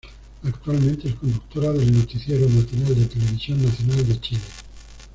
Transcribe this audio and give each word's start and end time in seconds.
Actualmente 0.43 1.07
es 1.09 1.13
conductora 1.13 1.71
del 1.73 1.95
noticiero 1.95 2.49
matinal 2.49 2.95
de 2.95 3.05
Televisión 3.05 3.63
Nacional 3.63 4.07
de 4.07 4.19
Chile. 4.19 4.41